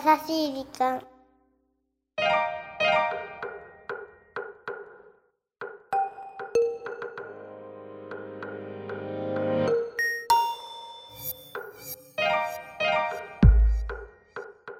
[0.00, 1.02] しい時間。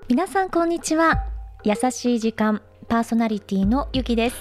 [0.08, 1.22] 皆さんこんにちは。
[1.64, 4.36] 優しい時間パーソナリティのゆきです。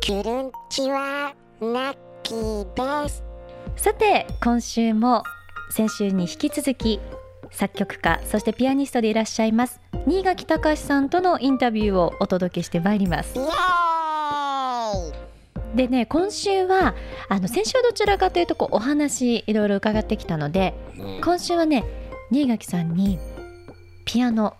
[0.00, 3.22] キュルンチはナッキーです。
[3.76, 5.22] さて今週も
[5.70, 6.98] 先週に引き続き
[7.54, 13.34] 作曲家そしてピアニストでいらっしゃいます新垣隆さんとのインタビューをお届けしてまいります。
[15.74, 16.94] でね今週は
[17.28, 20.72] あの先週はどちらかというとこうお話いろいろ伺ってきたので
[21.22, 21.84] 今週はね
[22.30, 23.18] 新垣さんに
[24.04, 24.56] ピアノ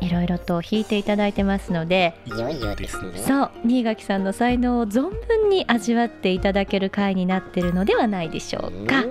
[0.00, 3.18] いろいろと弾いていただいてますのでいよいよですね。
[3.18, 9.02] そう新垣さんの才能を存分に味わっていただける回になってるのではないでしょうか。
[9.02, 9.04] う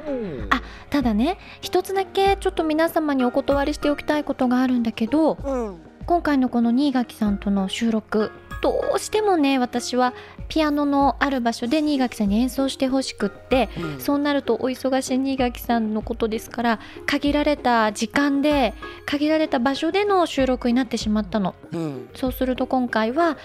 [0.89, 5.81] ただね一つだけちょっと皆様にお断りしておきたいことがあるんだけどうん。
[6.05, 8.31] 今回のこの新垣さんとの収録
[8.61, 10.13] どうしてもね私は
[10.47, 13.99] ピアノのある場所で新垣さんに演奏してほしくってうん。
[13.99, 18.73] そうなるとお忙しい新垣さんのことですから限られた時間で
[19.05, 21.53] 限られた場所での収録になってしまったの。
[21.71, 22.09] うん。
[22.15, 23.37] そうすると今回は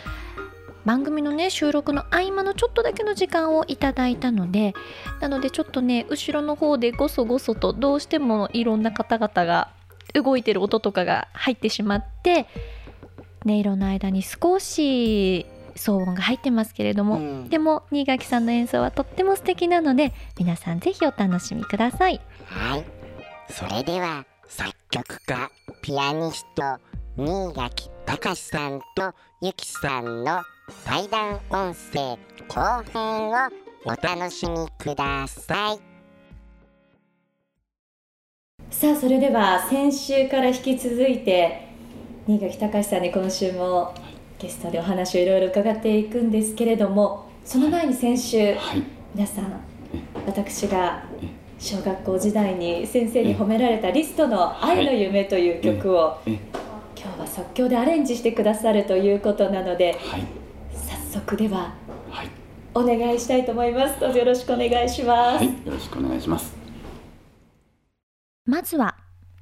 [0.84, 4.74] 番組のね収録の合間のちょっとだけの時間をいただいたので
[5.20, 9.70] なのでちょっとね後ろの方でごそごそとどうしてもいろんな方々が
[10.14, 12.46] 動いてる音とかが入ってしまって
[13.44, 15.46] 音色の間に少し
[15.76, 22.20] 騒音が入ってますけれども、うんでも新垣さんの演奏はとっても素敵なので皆さんぜひお楽しみください。
[22.46, 22.84] はい
[23.50, 25.50] それでは作曲家
[25.82, 26.62] ピアニスト
[27.16, 30.42] 新垣隆さんとゆきさんの
[30.84, 33.34] 対談音声後編を
[33.84, 35.78] お楽しみください。
[38.68, 41.68] さあそれでは先週から引き続いて
[42.26, 43.94] 新垣隆さんに今週も
[44.40, 48.82] ゲストでお話をいろいろ伺っていくんですけれどもその前に先週はい、
[49.14, 49.62] 皆さん
[50.26, 51.04] 私が
[51.60, 56.18] 小学校時代に先生に褒められたリストの「愛の夢」という曲を
[57.34, 60.26] 即興でアレンジしてくださるということなのではい、
[60.72, 61.74] 早速では
[62.10, 62.30] はい、
[62.74, 63.98] お願いしたいと思います。
[63.98, 66.54] どうぞよろしくお願いします、はい、よろしくお願いします。
[68.46, 68.96] まずは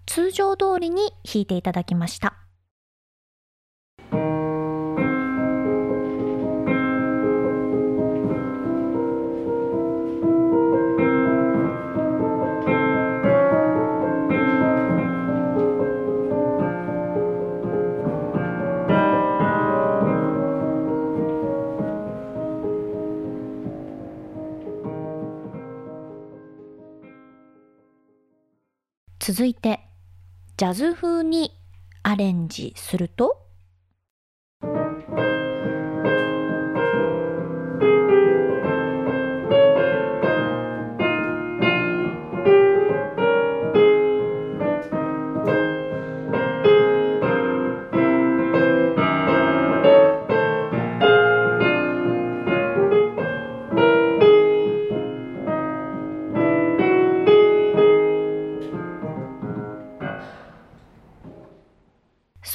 [0.07, 2.42] 通常通りに弾いていただきました
[29.43, 29.81] 続いて
[30.57, 31.51] ジャズ風に
[32.05, 33.42] アレンジすると？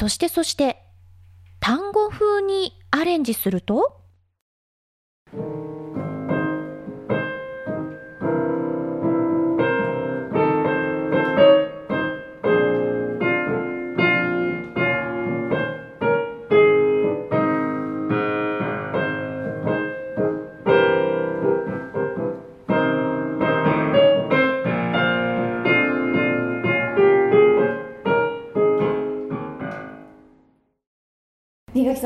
[0.07, 0.81] そしてそして
[1.59, 3.99] 単語風にアレンジすると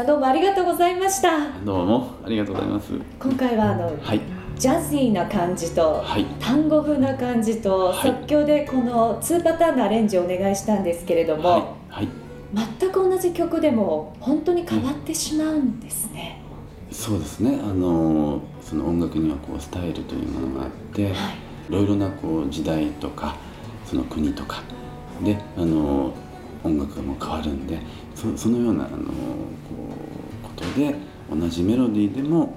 [0.02, 1.52] さんどうもありがとうございました。
[1.64, 2.94] どうもありがとうございます。
[3.20, 4.22] 今回はあのはい、
[4.58, 8.12] ジャズィーな感じとはい、単語風な感じとはい。
[8.12, 12.08] 即興でこの2パターンのアレンジをお願いしたんですけれども、はい、はい、
[12.80, 16.42] 全く同じ曲でも本当に変わってしまうんですね。
[16.90, 17.60] そうですね。
[17.64, 21.14] あのその音楽にはこうスタイルというものがあって、はい。
[21.70, 23.36] いろいろなこう時代とか
[23.86, 24.64] その国とか
[25.24, 26.12] であの
[26.64, 27.80] 音楽がもう変わるんで、
[28.16, 28.98] そそのようなあの
[30.76, 30.96] で
[31.30, 32.56] 同じメロディーでも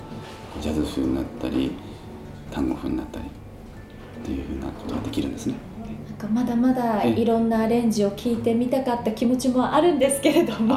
[0.61, 1.72] ジャズ風になったり
[2.50, 5.55] 単語風になったりっていうふうなことができるんですね。
[6.08, 10.76] なんかまだまだえいろんなアレンジを聞いてみたかった気持ちもあるんですけれども。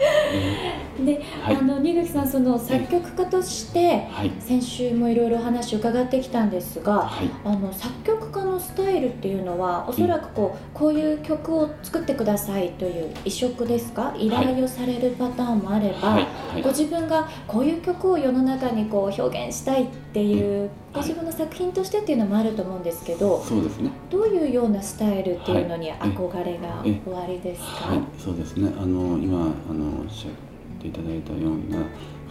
[1.04, 1.56] で、はい。
[1.56, 14.14] あの新垣さんその作曲家としてはい、先週もいろいろお話を伺ってきたんですがはい、あの作曲家のスタイルっていうのはおそらくこうこういう曲を作ってくださいという移植ですか？
[14.18, 16.26] 依頼をされるパターンもあれば、
[16.62, 20.70] ご自分がこういう曲を世の中にこう表現したいっていう、はい。
[20.92, 23.90] ご自分の作品としてっていうのもあると思うんですけど、そうですね。
[24.10, 28.00] どういうようなスタイルっていうのにはい憧れがえおありですか、はい。
[28.18, 28.72] そうですね。
[28.76, 30.32] あの今あのおっしゃっ
[30.80, 31.78] ていただいたような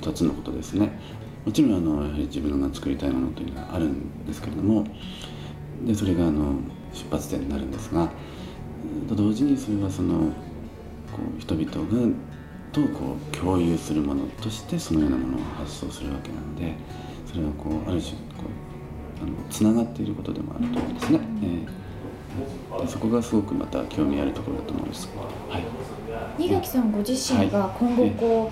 [0.01, 0.91] 2つのことですね。
[1.45, 4.85] もちろんあの自分が作りたいものというのはあるんですけれども
[5.85, 6.55] でそれがあの
[6.93, 8.09] 出発点になるんですが
[9.01, 10.31] うんと同時にそれはその
[11.11, 12.15] こう人々が
[12.71, 16.75] とこう共有するものとしてそのようなものを発想するわけなので
[17.25, 18.45] それはこうある種こ
[19.19, 21.19] うあのつながっていることでもあると思うんですね。
[21.43, 21.89] えー
[22.79, 25.09] でそこがすごくまた興味あるところだと思います。
[25.49, 25.63] はい。
[26.37, 28.51] 新垣さんご自身が今後こ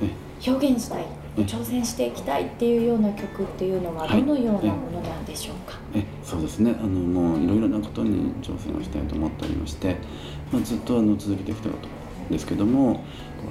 [0.00, 1.06] えう表現したいえ
[1.44, 4.20] 挑戦していきたいっていうような曲っていうのははい。
[4.22, 6.74] どのようなものなんでしょうか、えそうですね。
[6.78, 9.96] あのもういろいろなことに挑戦をしたいと思っておりまして、
[10.52, 11.88] まあ、ずっとあの続けてきたこと
[12.30, 13.04] ですけども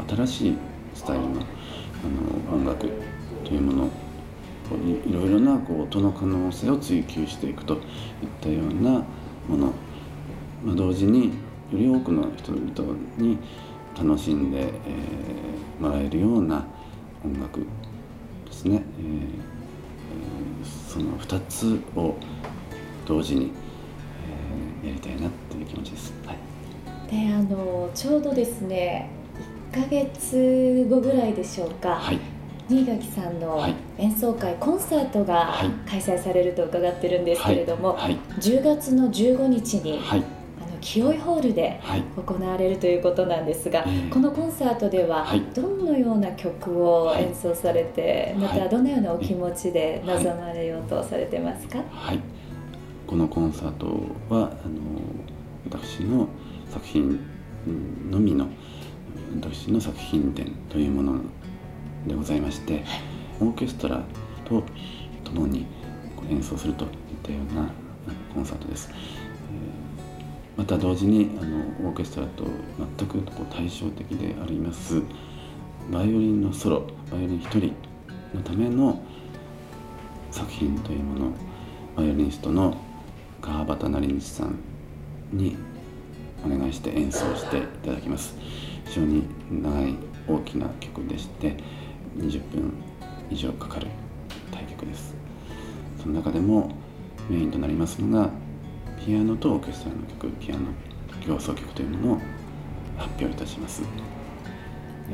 [0.07, 0.57] 新しい
[0.95, 1.33] スタイルのあ
[2.51, 2.89] の音楽
[3.43, 3.89] というもの
[5.07, 7.81] いろいろなこう音の可能性を追求していくといっ
[8.41, 9.03] たような
[9.47, 9.71] もの、
[10.63, 11.31] まあ、同時によ
[11.73, 13.37] り多くの人々に
[13.97, 16.65] 楽しんで、えーもらえるような
[17.25, 17.59] 音楽
[18.45, 19.35] ですね、えーえー
[20.87, 22.15] その2つを
[23.05, 23.51] 同時に、
[24.83, 26.13] えーやりたいなっていう気持ちです。
[26.25, 26.37] はい。
[27.11, 29.09] であのちょうどですね
[29.73, 32.19] 1ヶ月後ぐらいでしょうか、はい。
[32.69, 33.75] 新垣さんのはい。
[33.97, 35.69] 演奏会、コンサートがはい。
[35.89, 38.17] 開催されると伺ってるんですけれども、はい。
[38.39, 40.23] 10月の15日に、はい
[40.85, 42.03] 清井ホールではい。
[42.15, 45.41] 行われるということなんですが、えーこのコンサートでははい。
[45.55, 47.23] どのような曲をはい。
[47.23, 52.19] 演奏されて、またはいどのようなお気持ちで臨まれようとされてますか、はい、
[53.07, 53.87] このコンサート
[54.29, 55.01] はあの
[55.67, 56.27] 私の
[56.69, 57.19] 作品
[57.67, 58.47] うんのみの
[59.41, 61.19] 私の作品展というもの
[62.05, 62.83] でございまして、
[63.41, 64.03] オーケストラ
[64.47, 64.63] と
[65.23, 65.65] 共に
[66.29, 66.91] 演奏するといっ
[67.23, 67.69] たようなうん
[68.35, 68.91] コンサートです。
[70.57, 72.45] また同時にあのオーケストラと
[72.97, 75.01] 全くこう対照的であります
[75.91, 77.73] バイオリンのソロバイオリン一人
[78.33, 79.03] のための
[80.31, 81.31] 作品というものを
[81.95, 82.75] バイオリニストの
[83.41, 84.59] 川端成道さん
[85.31, 85.55] に
[86.45, 88.35] お願いして演奏していただきます。
[88.85, 89.95] 非常に長い
[90.27, 91.55] 大きな曲でして
[92.17, 92.73] 20分
[93.29, 93.87] 以上かかる
[94.51, 95.15] 大曲です。
[96.01, 96.71] その中でも
[97.29, 98.29] メインとなりますのが
[99.05, 100.61] ピアノとオーケストラの曲ピアノ
[101.25, 102.21] 競争曲というものを
[102.97, 103.83] 発表いたします。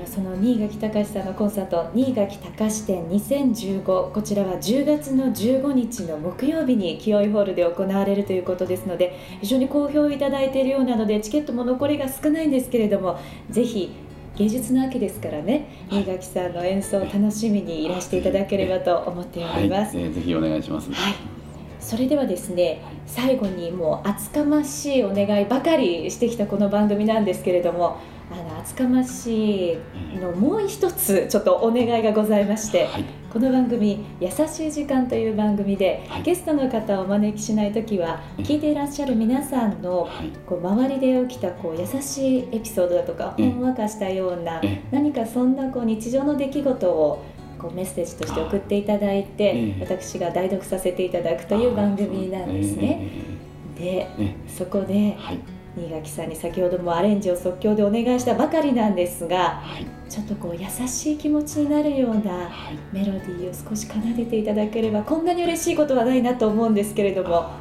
[0.06, 13.92] その新垣隆さんのコンサート新垣隆展2015こちらは10月の15日の木曜日に清井ホールで行われるということですので非常に好評いただいているようなのでチケットも残りが少ないんですけれどもぜひ
[14.38, 16.04] 芸術の秋ですからねはい。
[16.04, 19.98] 新垣さんの演奏を楽しみにいらしていただければと思っておはい、ります。
[19.98, 20.90] えーぜひお願いします。
[20.94, 21.14] はい、
[21.82, 27.98] それではですね最後にもう厚かましいお願いばかりしてきたこの番組なんですけれども
[28.32, 29.78] あの厚かましい
[30.18, 33.06] のもう一つちょっとお願いがございましてはい。
[33.32, 36.24] この番組「優しい時間」という番組で、はい。
[36.24, 40.30] ゲストの方をお招きしない時はえ聞いていらっしゃる皆さんのはい。
[40.46, 47.24] こう周りで起きたこう優しいエピソードだとかえほんわかしたようなえ何かそんなこう日常の出来事を
[47.62, 49.82] こうメッセージとして送っていただいて、ええ。
[49.82, 53.08] 私が代読させていただくという番組なんですね。
[53.78, 54.08] で
[54.48, 55.16] そこで
[55.76, 59.86] 新垣さんに先ほどもアレンジを即興でお願いしたばかりなんですがはい。
[60.10, 62.78] ちょっとこう優しい気持ちになるようなはい。
[62.92, 67.52] メロディーを少し奏でていただければこんなに嬉しいことはないなと思うんですけれども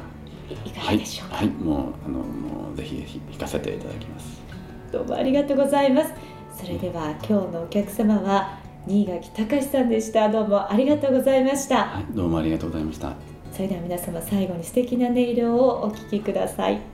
[0.49, 4.41] いいかはい、がでしょうか、はい、もうあのもうぜひぜひ弾かせていただきます。
[4.91, 6.13] どうもありがとうございます。
[6.53, 10.29] それでは今日のお客様は新垣隆さんでした。
[10.29, 11.85] どうもありがとうございました。
[11.85, 13.15] はい、どうもありがとうございました。
[13.51, 16.79] それでは皆様最後に素敵な音色をお聴きください「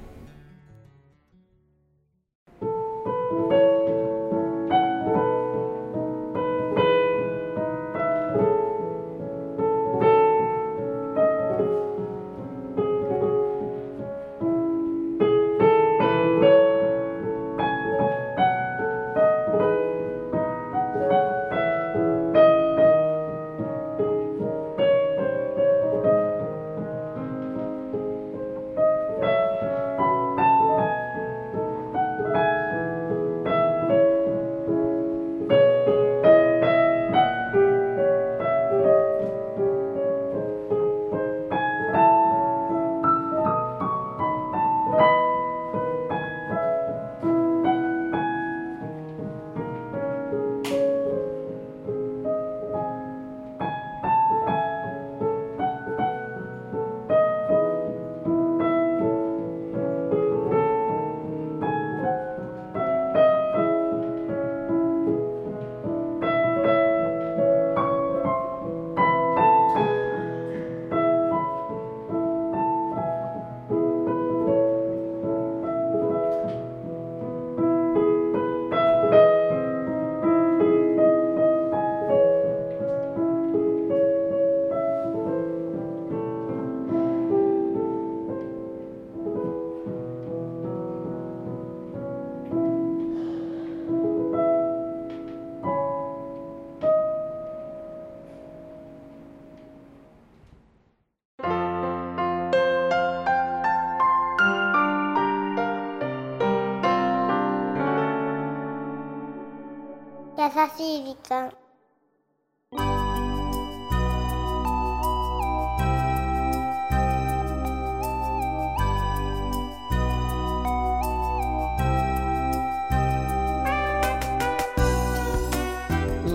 [110.78, 111.52] しい時間。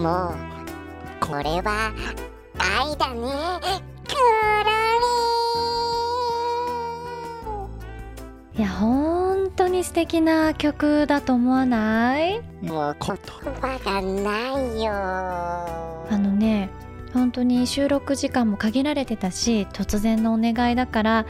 [0.03, 0.37] もう
[1.21, 1.93] これは
[2.59, 3.52] 愛だね。
[10.07, 12.43] 当に素敵な曲だと思わない？
[12.63, 13.17] りもう言
[13.61, 14.93] 葉がないよ。
[14.93, 16.71] あのね
[17.13, 21.27] 本当に収録時間も限られてたし突然のお願いだから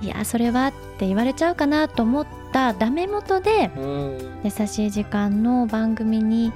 [0.00, 4.40] いやそれはって言われちゃうかなと思ったダメ元でうん。
[4.44, 6.52] 優しい時間の番組に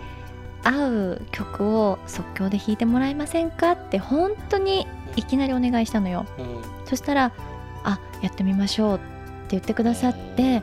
[0.65, 4.87] 合う曲を即興で弾いてもらえませんかって本当に
[5.17, 6.27] いきなりお願いしたのよ。
[6.39, 6.63] うん。
[6.85, 7.33] そしたら
[7.85, 9.05] 「あやってみましょう」って
[9.51, 10.63] 言ってくださって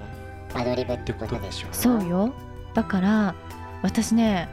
[0.56, 2.34] アドリブってことでしょそうよ。
[2.74, 3.36] だから
[3.82, 4.50] 私ね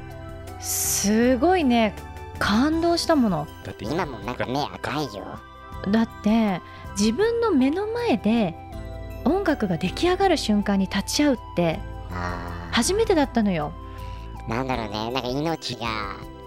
[0.61, 1.95] すごいね
[2.39, 3.47] 感動したもの。
[3.65, 5.39] だって今もなんか目赤いよ。
[5.91, 6.61] だって
[6.99, 8.55] 自分の目の前で
[9.25, 11.79] 音楽が出来上がる瞬間に立ち会うって
[12.11, 13.73] あ初めてだったのよ。
[14.47, 15.11] ーなんだろうね。
[15.13, 15.87] なんか命が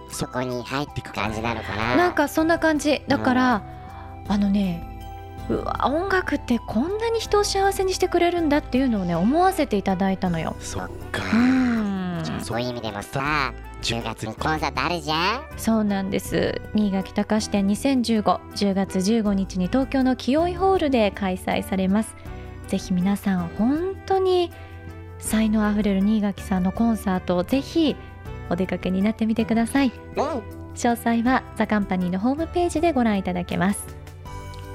[0.09, 1.95] そこに入っていく感じなのかな。
[1.95, 3.01] なんかそんな感じ。
[3.07, 3.63] だから
[4.27, 4.94] あのね
[5.49, 10.55] うわ音楽ってこんなに人を幸せにしてくれるんだっていうのをね思わせていただいたのよ。
[10.59, 11.23] そっか。
[11.33, 12.23] うん。
[12.41, 15.43] そういう意味でもさ10月にコンサートあるじゃん。
[15.57, 16.61] そうなんです。
[16.73, 22.15] 新垣隆展201510月15日に東京の清井ホールで開催されます。
[22.67, 24.51] ぜひ皆さん本当に
[25.19, 27.95] 才能あふれる新垣さんのコンサートをぜひ
[28.49, 29.91] お出かけになってみてください。
[30.15, 30.23] うん。
[30.75, 33.85] 詳細はザカンパニーのホームページでご覧いただけます。